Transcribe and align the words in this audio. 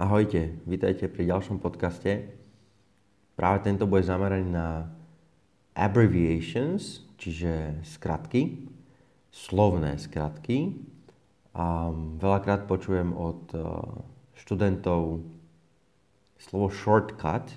Ahojte, 0.00 0.56
vítajte 0.64 1.04
pri 1.04 1.28
ďalšom 1.28 1.60
podcaste. 1.60 2.32
Práve 3.36 3.68
tento 3.68 3.84
bude 3.84 4.00
zameraný 4.00 4.48
na 4.48 4.88
abbreviations, 5.76 7.04
čiže 7.20 7.76
skratky, 7.84 8.72
slovné 9.28 10.00
skratky. 10.00 10.80
A 11.52 11.92
veľakrát 12.16 12.64
počujem 12.64 13.12
od 13.12 13.52
eh, 13.52 13.60
študentov 14.40 15.28
slovo 16.40 16.72
shortcut 16.72 17.52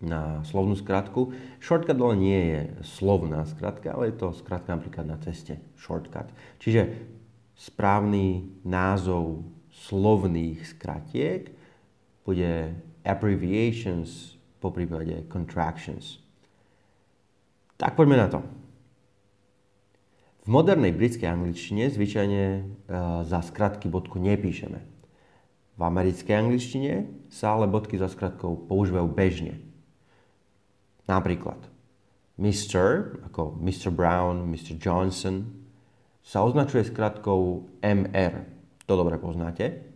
na 0.00 0.40
slovnú 0.48 0.80
skratku. 0.80 1.36
Shortcut 1.60 2.00
ale 2.00 2.16
nie 2.16 2.40
je 2.40 2.60
slovná 2.88 3.44
skratka, 3.44 3.92
ale 3.92 4.16
je 4.16 4.16
to 4.16 4.32
skratka 4.32 4.80
napríklad 4.80 5.04
na 5.04 5.20
ceste. 5.20 5.60
Shortcut. 5.76 6.32
Čiže 6.56 6.88
správny 7.52 8.48
názov 8.64 9.44
slovných 9.88 10.62
skratiek 10.62 11.50
bude 12.22 12.78
abbreviations, 13.02 14.38
po 14.62 14.70
prípade 14.70 15.26
contractions. 15.26 16.22
Tak 17.74 17.98
poďme 17.98 18.14
na 18.14 18.28
to. 18.30 18.40
V 20.46 20.48
modernej 20.50 20.94
britskej 20.94 21.26
angličtine 21.26 21.90
zvyčajne 21.90 22.44
uh, 22.62 22.62
za 23.26 23.42
skratky 23.42 23.90
bodku 23.90 24.22
nepíšeme. 24.22 24.78
V 25.74 25.80
americkej 25.82 26.34
angličtine 26.34 27.10
sa 27.26 27.58
ale 27.58 27.66
bodky 27.66 27.98
za 27.98 28.06
skratkou 28.06 28.70
používajú 28.70 29.06
bežne. 29.10 29.58
Napríklad 31.10 31.58
Mr. 32.38 33.18
ako 33.26 33.58
Mr. 33.58 33.90
Brown, 33.90 34.46
Mr. 34.46 34.78
Johnson 34.78 35.50
sa 36.22 36.46
označuje 36.46 36.86
skratkou 36.86 37.66
MR, 37.82 38.46
to 38.86 38.94
dobre 38.98 39.18
poznáte. 39.18 39.92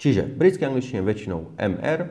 Čiže 0.00 0.24
britskej 0.24 0.72
angličtine 0.72 1.04
väčšinou 1.04 1.60
MR, 1.60 2.08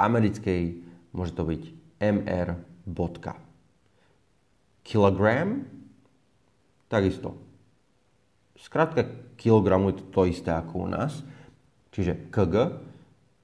americkej 0.00 0.80
môže 1.12 1.36
to 1.36 1.44
byť 1.44 1.62
MR 2.00 2.56
bodka. 2.88 3.36
Kilogram, 4.80 5.68
takisto. 6.88 7.36
Skrátka 8.56 9.08
kilogramu 9.36 9.92
je 9.92 10.00
to 10.00 10.04
to 10.08 10.22
isté 10.28 10.52
ako 10.56 10.84
u 10.84 10.88
nás, 10.88 11.20
čiže 11.92 12.32
KG. 12.32 12.80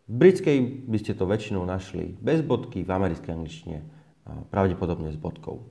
V 0.07 0.15
britskej 0.17 0.57
by 0.89 0.97
ste 1.03 1.13
to 1.13 1.29
väčšinou 1.29 1.69
našli 1.69 2.17
bez 2.17 2.41
bodky, 2.41 2.87
v 2.87 2.91
americkej 2.95 3.33
angličtine 3.37 3.79
pravdepodobne 4.49 5.13
s 5.13 5.19
bodkou. 5.19 5.67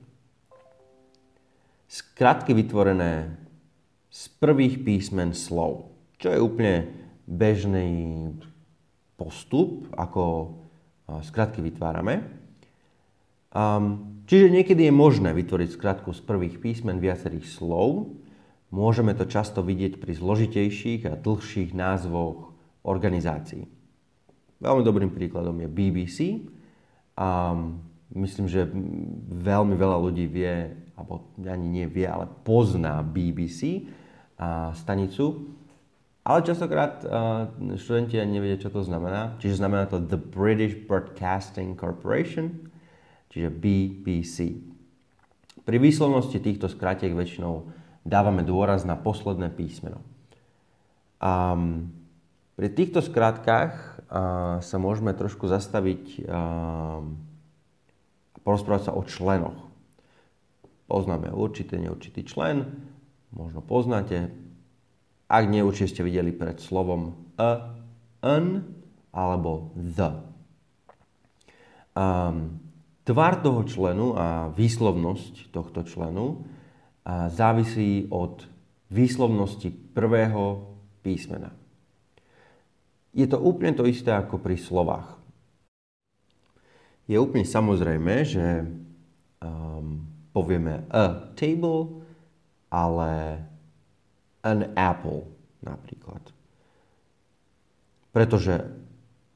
Skratky 1.86 2.54
vytvorené 2.54 3.45
z 4.16 4.32
prvých 4.40 4.80
písmen 4.80 5.36
slov, 5.36 5.92
čo 6.16 6.32
je 6.32 6.40
úplne 6.40 6.88
bežný 7.28 8.32
postup, 9.20 9.92
ako 9.92 10.56
skratky 11.20 11.60
vytvárame. 11.60 12.24
Um, 13.52 14.24
čiže 14.24 14.48
niekedy 14.48 14.88
je 14.88 14.92
možné 14.92 15.36
vytvoriť 15.36 15.68
skratku 15.68 16.16
z 16.16 16.24
prvých 16.24 16.56
písmen 16.64 16.96
viacerých 16.96 17.44
slov. 17.44 18.16
Môžeme 18.72 19.12
to 19.12 19.28
často 19.28 19.60
vidieť 19.60 20.00
pri 20.00 20.12
zložitejších 20.16 21.12
a 21.12 21.20
dlhších 21.20 21.76
názvoch 21.76 22.56
organizácií. 22.88 23.68
Veľmi 24.64 24.80
dobrým 24.80 25.12
príkladom 25.12 25.60
je 25.60 25.68
BBC. 25.68 26.16
Um, 27.20 27.84
myslím, 28.16 28.48
že 28.48 28.64
veľmi 29.28 29.76
veľa 29.76 29.98
ľudí 30.00 30.24
vie, 30.24 30.72
alebo 30.96 31.28
ani 31.44 31.68
nie 31.68 31.84
vie, 31.84 32.08
ale 32.08 32.24
pozná 32.44 33.04
BBC 33.04 33.84
stanicu. 34.76 35.56
Ale 36.26 36.42
častokrát 36.42 37.06
uh, 37.06 37.46
študenti 37.78 38.18
ani 38.18 38.42
nevedia, 38.42 38.58
čo 38.58 38.74
to 38.74 38.82
znamená. 38.82 39.38
Čiže 39.38 39.62
znamená 39.62 39.86
to 39.86 40.02
The 40.02 40.18
British 40.18 40.74
Broadcasting 40.74 41.78
Corporation, 41.78 42.66
čiže 43.30 43.54
BBC. 43.54 44.58
Pri 45.62 45.78
výslovnosti 45.78 46.42
týchto 46.42 46.66
skratiek 46.66 47.14
väčšinou 47.14 47.70
dávame 48.02 48.42
dôraz 48.42 48.82
na 48.82 48.98
posledné 48.98 49.54
písmeno. 49.54 50.02
Um, 51.22 51.94
pri 52.58 52.74
týchto 52.74 53.06
skratkách 53.06 53.72
uh, 54.10 54.58
sa 54.58 54.76
môžeme 54.82 55.14
trošku 55.14 55.46
zastaviť 55.46 56.26
a 56.26 56.42
porozprávať 58.42 58.90
sa 58.90 58.92
o 58.94 59.02
členoch. 59.06 59.58
Poznáme 60.90 61.34
určitý, 61.34 61.82
neurčitý 61.82 62.22
člen, 62.22 62.66
možno 63.36 63.60
poznáte. 63.60 64.32
Ak 65.28 65.44
nie, 65.44 65.60
určite 65.60 65.92
ste 65.92 66.02
videli 66.08 66.32
pred 66.32 66.56
slovom 66.56 67.28
a, 67.36 67.76
an 68.24 68.64
alebo 69.12 69.76
the. 69.76 70.24
Um, 71.96 72.60
tvar 73.04 73.44
toho 73.44 73.64
členu 73.68 74.16
a 74.16 74.48
výslovnosť 74.52 75.52
tohto 75.52 75.84
členu 75.84 76.48
a 77.04 77.28
závisí 77.28 78.08
od 78.08 78.48
výslovnosti 78.88 79.70
prvého 79.70 80.74
písmena. 81.04 81.52
Je 83.16 83.24
to 83.24 83.40
úplne 83.40 83.72
to 83.72 83.88
isté 83.88 84.12
ako 84.12 84.36
pri 84.40 84.60
slovách. 84.60 85.16
Je 87.06 87.16
úplne 87.16 87.46
samozrejme, 87.46 88.14
že 88.26 88.66
um, 89.40 90.04
povieme 90.34 90.84
a 90.92 91.32
table 91.38 92.05
ale 92.70 93.42
an 94.42 94.72
apple 94.74 95.26
napríklad. 95.62 96.22
Pretože 98.10 98.64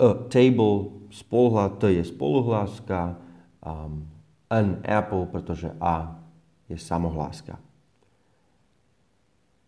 a 0.01 0.17
table 0.33 1.05
spoluhla, 1.13 1.77
to 1.77 1.93
je 1.93 2.01
spoluhláska, 2.01 3.21
um, 3.61 4.09
an 4.49 4.81
apple, 4.81 5.29
pretože 5.29 5.69
a 5.77 6.17
je 6.65 6.79
samohláska. 6.81 7.61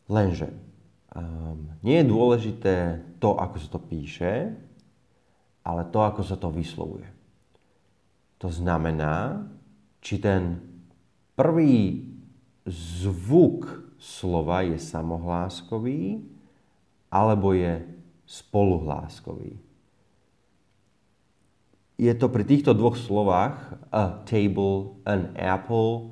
Lenže 0.09 0.49
um, 1.12 1.69
nie 1.84 2.01
je 2.01 2.06
dôležité 2.09 2.77
to, 3.21 3.37
ako 3.37 3.56
sa 3.61 3.69
to 3.77 3.81
píše, 3.84 4.33
ale 5.62 5.83
to, 5.93 5.99
ako 6.01 6.22
sa 6.25 6.41
to 6.41 6.49
vyslovuje. 6.49 7.06
To 8.41 8.49
znamená, 8.51 9.47
či 10.03 10.19
ten 10.19 10.59
prvý 11.39 12.12
zvuk 12.67 13.93
slova 13.99 14.62
je 14.67 14.78
samohláskový 14.78 16.23
alebo 17.12 17.53
je 17.53 17.83
spoluhláskový. 18.27 19.59
Je 22.01 22.12
to 22.19 22.27
pri 22.27 22.43
týchto 22.43 22.75
dvoch 22.75 22.99
slovách 22.99 23.78
a 23.95 24.25
table, 24.27 24.99
an 25.06 25.31
apple, 25.39 26.11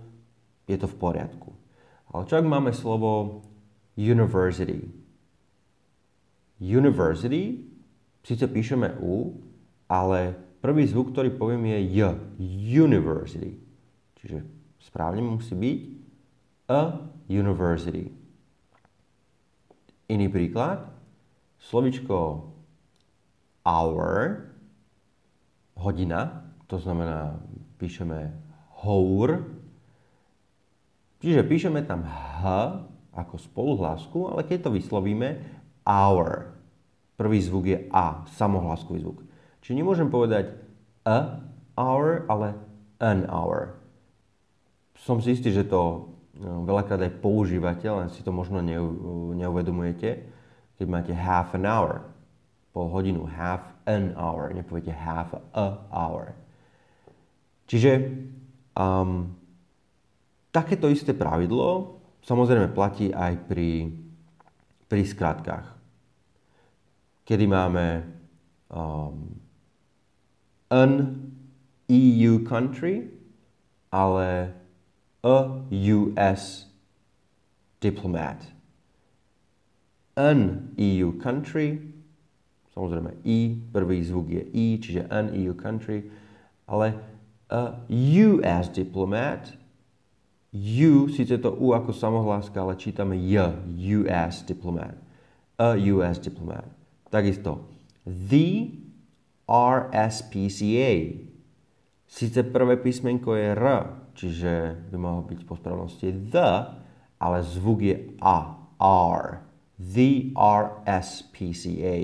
je 0.71 0.78
to 0.78 0.87
v 0.87 0.99
poriadku. 1.00 1.50
Ale 2.15 2.27
čo 2.31 2.39
ak 2.39 2.47
máme 2.47 2.71
slovo 2.71 3.43
university? 3.99 4.87
University, 6.60 7.65
síce 8.22 8.44
píšeme 8.47 9.00
U, 9.00 9.41
ale 9.89 10.37
prvý 10.60 10.84
zvuk, 10.87 11.10
ktorý 11.10 11.34
poviem 11.34 11.72
je 11.75 11.78
J. 11.97 12.00
University. 12.84 13.56
Čiže 14.21 14.44
správne 14.78 15.25
musí 15.25 15.56
byť 15.56 16.00
a 16.70 17.10
university. 17.26 18.14
Iný 20.06 20.31
príklad. 20.31 20.86
Slovičko 21.60 22.47
hour, 23.66 24.08
hodina, 25.76 26.50
to 26.70 26.80
znamená, 26.80 27.36
píšeme 27.76 28.32
hour, 28.80 29.44
čiže 31.20 31.44
píšeme 31.44 31.84
tam 31.84 32.09
h 32.09 32.41
ako 33.12 33.36
spoluhlásku, 33.36 34.19
ale 34.30 34.47
keď 34.48 34.70
to 34.70 34.70
vyslovíme, 34.72 35.42
hour. 35.84 36.56
Prvý 37.21 37.45
zvuk 37.45 37.68
je 37.68 37.84
a, 37.92 38.24
samohláskový 38.33 39.04
zvuk. 39.04 39.21
Čiže 39.60 39.84
nemôžem 39.84 40.09
povedať 40.09 40.56
a 41.04 41.45
hour, 41.77 42.24
ale 42.33 42.56
an 42.97 43.28
hour. 43.28 43.77
Som 44.97 45.21
si 45.21 45.36
istý, 45.36 45.53
že 45.53 45.68
to 45.68 46.09
veľakrát 46.41 47.01
aj 47.04 47.21
používate, 47.21 47.84
len 47.87 48.09
si 48.09 48.25
to 48.25 48.33
možno 48.33 48.65
neuvedomujete, 49.37 50.10
keď 50.81 50.87
máte 50.89 51.13
half 51.13 51.53
an 51.53 51.69
hour, 51.69 52.09
pol 52.72 52.89
hodinu, 52.89 53.28
half 53.28 53.60
an 53.84 54.16
hour, 54.16 54.48
nepoviete 54.57 54.95
half 54.95 55.37
a 55.53 55.84
hour. 55.92 56.33
Čiže 57.69 58.16
um, 58.75 59.37
takéto 60.51 60.89
isté 60.91 61.13
pravidlo 61.15 62.01
samozrejme 62.25 62.72
platí 62.72 63.13
aj 63.13 63.36
pri, 63.47 63.93
pri 64.89 65.03
skratkách. 65.07 65.66
Kedy 67.28 67.45
máme 67.47 67.86
um, 68.72 69.39
an 70.71 70.91
EU 71.91 72.43
country, 72.47 73.10
ale 73.91 74.54
a 75.21 75.65
US 75.71 76.67
diplomat. 77.81 78.45
An 80.17 80.72
EU 80.77 81.17
country, 81.17 81.91
Samozrejme 82.71 83.27
I, 83.27 83.59
prvý 83.75 83.99
zvuk 84.07 84.31
je 84.31 84.47
I, 84.47 84.78
čiže 84.78 85.11
an 85.11 85.34
EU 85.34 85.59
country, 85.59 86.07
ale 86.71 86.95
a 87.51 87.83
US 88.31 88.71
diplomat, 88.71 89.59
U, 90.51 91.07
síce 91.07 91.39
to 91.39 91.55
U 91.55 91.75
ako 91.75 91.95
samohláska, 91.95 92.59
ale 92.59 92.75
čítame 92.75 93.15
J, 93.19 93.55
US 94.03 94.43
diplomat. 94.43 94.99
A 95.55 95.78
US 95.95 96.19
diplomat. 96.19 96.67
Takisto 97.07 97.71
the 98.03 98.75
RSPCA. 99.47 100.95
Síce 102.11 102.43
prvé 102.43 102.75
písmenko 102.83 103.39
je 103.39 103.55
R, 103.55 103.65
čiže 104.21 104.77
by 104.93 104.97
mohlo 105.01 105.25
byť 105.25 105.41
po 105.49 105.57
správnosti 105.57 106.13
the, 106.28 106.77
ale 107.17 107.41
zvuk 107.41 107.81
je 107.81 107.97
A, 108.21 108.61
R. 108.81 109.41
The 109.81 110.37
RSPCA. 110.37 111.97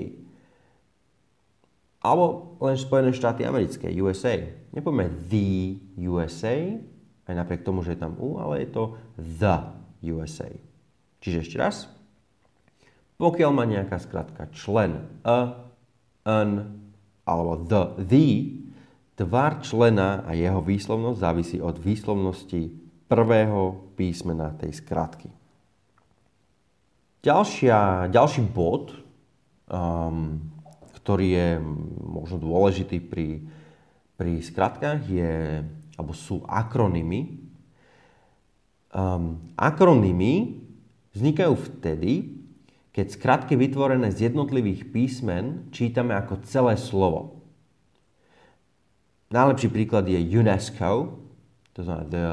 Alebo 2.01 2.57
len 2.61 2.77
Spojené 2.77 3.13
štáty 3.13 3.45
americké, 3.45 3.93
USA. 4.01 4.33
Nepovieme 4.73 5.13
the 5.29 5.77
USA, 6.01 6.77
aj 7.29 7.33
napriek 7.37 7.61
tomu, 7.61 7.85
že 7.85 7.93
je 7.93 8.01
tam 8.01 8.17
U, 8.17 8.41
ale 8.41 8.65
je 8.65 8.69
to 8.73 8.83
the 9.17 9.57
USA. 10.09 10.49
Čiže 11.21 11.37
ešte 11.45 11.57
raz. 11.61 11.85
Pokiaľ 13.17 13.51
má 13.53 13.65
nejaká 13.65 13.97
skratka 13.97 14.49
člen 14.53 15.05
a, 15.25 15.65
an 16.25 16.81
alebo 17.25 17.59
the, 17.65 17.81
the, 18.05 18.25
tvar 19.17 19.65
člena 19.65 20.21
a 20.29 20.37
jeho 20.37 20.61
výslovnosť 20.61 21.19
závisí 21.19 21.57
od 21.57 21.81
výslovnosti 21.81 22.69
prvého 23.09 23.89
písmena 23.97 24.53
tej 24.53 24.77
skratky. 24.77 25.33
Ďalšia, 27.25 28.07
ďalší 28.13 28.45
bod, 28.45 28.93
um, 29.67 30.37
ktorý 31.01 31.27
je 31.33 31.49
možno 31.97 32.37
dôležitý 32.37 33.01
pri, 33.01 33.41
pri 34.15 34.37
skratkách, 34.39 35.01
je, 35.09 35.65
alebo 35.97 36.13
sú 36.13 36.45
akronymy. 36.45 37.41
Um, 38.93 39.41
akronymy 39.57 40.61
vznikajú 41.17 41.57
vtedy, 41.57 42.37
keď 42.93 43.13
skratky 43.13 43.53
vytvorené 43.57 44.13
z 44.13 44.29
jednotlivých 44.29 44.93
písmen 44.93 45.73
čítame 45.73 46.13
ako 46.13 46.45
celé 46.45 46.77
slovo. 46.77 47.36
Najlepší 49.27 49.67
príklad 49.67 50.07
je 50.07 50.15
UNESCO, 50.39 51.19
to 51.75 51.83
znamená 51.83 52.07
the, 52.07 52.27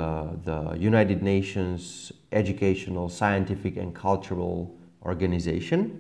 the 0.47 0.59
United 0.79 1.27
Nations 1.27 2.13
Educational, 2.31 3.11
Scientific 3.11 3.75
and 3.77 3.91
Cultural 3.99 4.71
Organization. 5.03 5.91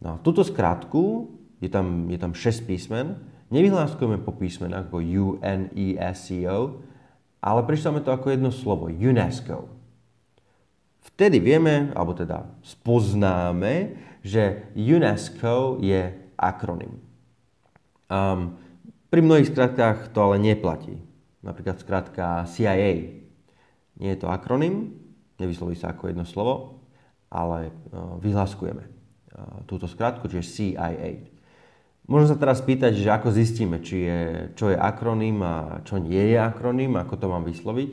No, 0.00 0.16
túto 0.24 0.40
skratku, 0.40 1.28
je 1.60 1.68
tam, 1.68 2.08
je 2.08 2.16
tam 2.16 2.32
6 2.32 2.64
písmen, 2.64 3.20
nevyhláskujeme 3.52 4.24
po 4.24 4.32
písmenách 4.32 4.88
ako 4.88 5.04
U, 5.04 5.26
N, 5.44 5.68
E, 5.76 6.00
S, 6.00 6.32
C, 6.32 6.48
O, 6.48 6.80
ale 7.44 7.60
prečítame 7.68 8.00
to 8.00 8.08
ako 8.08 8.32
jedno 8.32 8.48
slovo, 8.48 8.88
UNESCO. 8.88 9.68
Vtedy 11.12 11.44
vieme, 11.44 11.92
alebo 11.92 12.16
teda 12.16 12.48
spoznáme, 12.64 14.00
že 14.24 14.72
UNESCO 14.72 15.76
je 15.80 16.12
akronym. 16.40 16.96
Um, 18.08 18.56
pri 19.10 19.20
mnohých 19.20 19.50
skratkách 19.50 20.14
to 20.14 20.18
ale 20.22 20.38
neplatí. 20.38 21.02
Napríklad 21.42 21.82
skratka 21.82 22.46
CIA. 22.46 23.18
Nie 23.98 24.16
je 24.16 24.20
to 24.22 24.32
akronym, 24.32 24.96
nevysloví 25.36 25.76
sa 25.76 25.92
ako 25.92 26.14
jedno 26.14 26.24
slovo, 26.24 26.80
ale 27.28 27.68
uh, 27.68 28.16
vyhlaskujeme 28.22 28.86
uh, 28.86 29.60
túto 29.66 29.90
skratku, 29.90 30.30
čiže 30.30 30.46
CIA. 30.46 31.26
Možno 32.10 32.34
sa 32.34 32.40
teraz 32.40 32.62
spýtať, 32.62 32.96
že 32.96 33.12
ako 33.12 33.28
zistíme, 33.30 33.82
či 33.82 34.08
je, 34.08 34.20
čo 34.58 34.72
je 34.72 34.76
akronym 34.78 35.38
a 35.46 35.84
čo 35.86 36.00
nie 36.00 36.32
je 36.32 36.38
akronym, 36.38 36.98
ako 36.98 37.14
to 37.18 37.26
mám 37.30 37.44
vysloviť. 37.46 37.90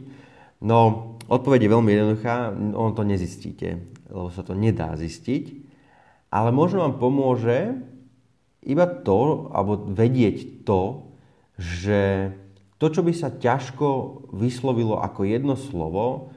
No, 0.64 1.14
odpoveď 1.30 1.68
je 1.68 1.74
veľmi 1.74 1.92
jednoduchá, 1.94 2.50
ono 2.50 2.98
to 2.98 3.06
nezistíte, 3.06 3.78
lebo 4.10 4.34
sa 4.34 4.42
to 4.42 4.58
nedá 4.58 4.98
zistiť, 4.98 5.70
ale 6.34 6.50
možno 6.50 6.82
vám 6.82 6.98
pomôže 6.98 7.78
iba 8.66 8.90
to, 8.90 9.54
alebo 9.54 9.86
vedieť 9.86 10.66
to, 10.66 11.07
že 11.58 12.32
to, 12.78 12.94
čo 12.94 13.02
by 13.02 13.14
sa 13.14 13.34
ťažko 13.34 13.88
vyslovilo 14.38 15.02
ako 15.02 15.26
jedno 15.26 15.58
slovo, 15.58 16.30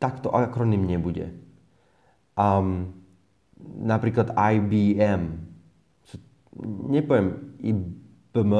tak 0.00 0.24
to 0.24 0.32
akronym 0.32 0.88
nebude. 0.88 1.32
Um, 2.34 2.96
napríklad 3.60 4.32
IBM. 4.32 5.44
Nepoviem 6.88 7.56
IBM, 7.60 8.52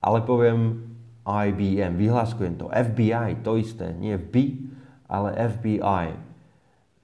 ale 0.00 0.18
poviem 0.22 0.86
IBM. 1.26 1.96
Vyhláskujem 1.96 2.54
to. 2.60 2.68
FBI, 2.68 3.40
to 3.40 3.56
isté. 3.56 3.96
Nie 3.96 4.20
B, 4.20 4.60
ale 5.08 5.34
FBI. 5.34 6.14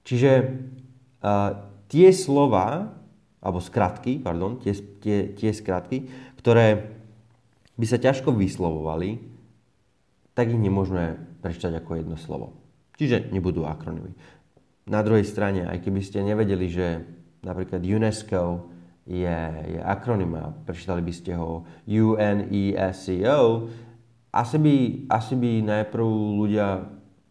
Čiže 0.05 0.31
uh, 1.25 1.51
tie 1.89 2.09
slova, 2.13 2.93
alebo 3.43 3.59
skratky, 3.59 4.21
pardon, 4.23 4.61
tie, 4.61 4.77
tie, 5.03 5.35
tie 5.35 5.51
skratky, 5.51 6.07
ktoré 6.39 6.95
by 7.77 7.85
sa 7.89 7.97
ťažko 7.97 8.33
vyslovovali, 8.33 9.17
tak 10.33 10.49
ich 10.49 10.61
nemôžeme 10.61 11.17
prečítať 11.41 11.81
ako 11.81 11.91
jedno 11.97 12.17
slovo. 12.17 12.57
Čiže 12.97 13.33
nebudú 13.33 13.65
akronymy. 13.65 14.13
Na 14.89 15.01
druhej 15.01 15.25
strane, 15.25 15.65
aj 15.65 15.81
keby 15.81 16.01
ste 16.03 16.25
nevedeli, 16.25 16.67
že 16.69 17.01
napríklad 17.41 17.81
UNESCO 17.81 18.69
je, 19.07 19.37
je 19.73 19.79
akronym 19.81 20.33
a 20.37 20.51
prečítali 20.51 21.01
by 21.03 21.13
ste 21.13 21.35
ho 21.35 21.63
UNESCO, 21.89 23.69
asi 24.33 24.57
by, 24.57 24.75
asi 25.13 25.33
by 25.37 25.51
najprv 25.61 26.07
ľudia 26.39 26.81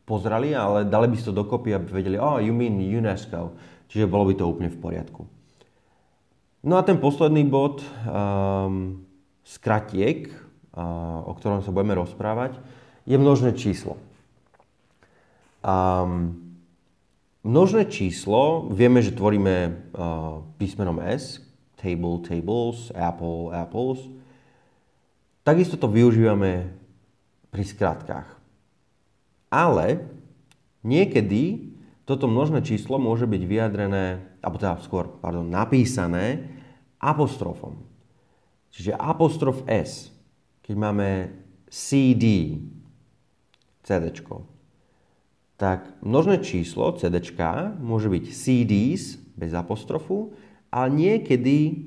pozrali, 0.06 0.54
ale 0.54 0.86
dali 0.86 1.10
by 1.10 1.16
si 1.18 1.26
to 1.26 1.34
dokopy, 1.34 1.74
aby 1.74 1.88
vedeli, 1.90 2.16
oh, 2.18 2.38
you 2.38 2.54
mean 2.54 2.78
UNESCO. 2.78 3.58
Čiže 3.90 4.08
bolo 4.08 4.30
by 4.30 4.34
to 4.38 4.48
úplne 4.48 4.70
v 4.72 4.80
poriadku. 4.80 5.22
No 6.62 6.78
a 6.78 6.86
ten 6.86 7.02
posledný 7.02 7.42
bod, 7.50 7.82
um, 8.06 9.02
skratiek, 9.42 10.30
o 11.26 11.32
ktorom 11.36 11.60
sa 11.60 11.74
budeme 11.74 11.98
rozprávať, 11.98 12.56
je 13.04 13.18
množné 13.18 13.52
číslo. 13.58 13.98
Um, 15.62 16.38
množné 17.42 17.90
číslo, 17.90 18.70
vieme, 18.70 19.02
že 19.02 19.14
tvoríme 19.14 19.74
písmenom 20.58 21.02
S, 21.02 21.42
table, 21.78 22.22
tables, 22.22 22.94
apple, 22.94 23.50
apples. 23.50 24.00
Takisto 25.42 25.74
to 25.74 25.90
využívame 25.90 26.70
pri 27.50 27.64
skratkách. 27.66 28.28
Ale 29.50 30.06
niekedy 30.86 31.74
toto 32.06 32.30
množné 32.30 32.62
číslo 32.62 33.02
môže 33.02 33.26
byť 33.26 33.42
vyjadrené, 33.44 34.22
alebo 34.40 34.56
teda 34.62 34.78
skôr, 34.82 35.10
pardon, 35.18 35.46
napísané 35.46 36.48
apostrofom. 37.02 37.82
Čiže 38.72 38.96
apostrof 38.96 39.60
S, 39.68 40.08
keď 40.64 40.74
máme 40.80 41.08
CD, 41.68 42.56
CD, 43.84 44.04
tak 45.60 45.94
množné 46.00 46.40
číslo 46.40 46.96
CD 46.96 47.20
môže 47.78 48.08
byť 48.08 48.24
CDs 48.32 49.20
bez 49.36 49.52
apostrofu, 49.52 50.32
ale 50.72 50.88
niekedy 50.90 51.86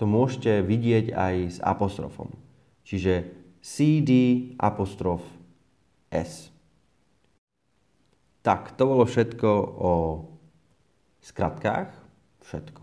to 0.00 0.08
môžete 0.08 0.64
vidieť 0.64 1.14
aj 1.14 1.34
s 1.54 1.58
apostrofom. 1.60 2.32
Čiže 2.82 3.30
CD 3.60 4.10
apostrof 4.58 5.22
S. 6.08 6.48
Tak, 8.44 8.76
to 8.76 8.82
bolo 8.84 9.08
všetko 9.08 9.50
o 9.80 9.92
skratkách. 11.24 11.96
Všetko. 12.44 12.82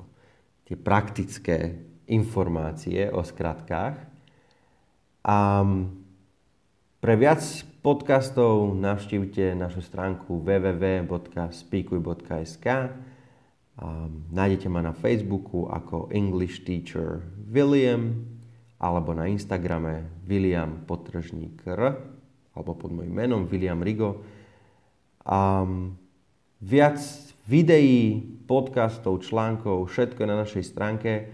Tie 0.66 0.74
praktické 0.74 1.86
informácie 2.08 3.12
o 3.12 3.22
skratkách. 3.22 3.94
A 5.22 5.38
pre 7.02 7.18
viac 7.18 7.66
podcastov 7.82 8.76
navštívte 8.78 9.56
našu 9.58 9.82
stránku 9.86 10.40
www.speakuj.sk 10.42 12.66
Nájdete 14.32 14.70
ma 14.70 14.82
na 14.86 14.94
Facebooku 14.94 15.66
ako 15.66 16.10
English 16.14 16.64
Teacher 16.68 17.22
William 17.50 18.14
alebo 18.82 19.14
na 19.14 19.30
Instagrame 19.30 20.10
William 20.26 20.82
Potržník 20.86 21.62
R, 21.70 22.02
alebo 22.58 22.74
pod 22.74 22.90
môjim 22.90 23.14
menom 23.14 23.46
William 23.46 23.78
Rigo. 23.78 24.26
A 25.22 25.62
viac 26.58 26.98
videí, 27.46 28.18
podcastov, 28.50 29.22
článkov, 29.22 29.86
všetko 29.86 30.26
je 30.26 30.30
na 30.30 30.38
našej 30.42 30.64
stránke. 30.66 31.30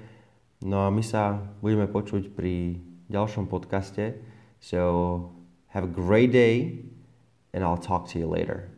No 0.62 0.86
a 0.86 0.90
my 0.90 1.06
sa 1.06 1.38
budeme 1.62 1.86
počuť 1.86 2.34
pri 2.34 2.82
ďalšom 3.14 3.46
podcaste. 3.46 4.18
So 4.58 5.34
have 5.74 5.86
a 5.86 5.92
great 5.92 6.34
day 6.34 6.82
and 7.54 7.62
I'll 7.62 7.82
talk 7.82 8.10
to 8.14 8.20
you 8.20 8.26
later. 8.26 8.77